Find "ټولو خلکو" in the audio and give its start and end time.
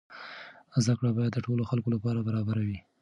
1.45-1.89